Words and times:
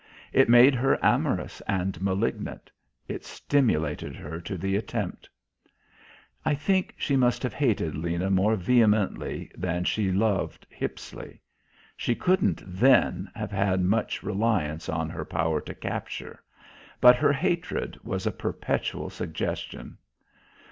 It 0.33 0.49
made 0.49 0.73
her 0.73 0.97
amorous 1.05 1.61
and 1.67 2.01
malignant. 2.01 2.71
It 3.07 3.23
stimulated 3.23 4.15
her 4.15 4.41
to 4.41 4.57
the 4.57 4.75
attempt. 4.75 5.29
I 6.43 6.55
think 6.55 6.95
she 6.97 7.15
must 7.15 7.43
have 7.43 7.53
hated 7.53 7.93
Lena 7.95 8.31
more 8.31 8.55
vehemently 8.55 9.51
than 9.55 9.83
she 9.83 10.11
loved 10.11 10.65
Hippisley. 10.71 11.39
She 11.95 12.15
couldn't, 12.15 12.63
then, 12.65 13.29
have 13.35 13.51
had 13.51 13.81
much 13.83 14.23
reliance 14.23 14.89
on 14.89 15.07
her 15.11 15.23
power 15.23 15.61
to 15.61 15.75
capture; 15.75 16.41
but 16.99 17.15
her 17.17 17.31
hatred 17.33 17.99
was 18.03 18.25
a 18.25 18.31
perpetual 18.31 19.11
suggestion. 19.11 19.99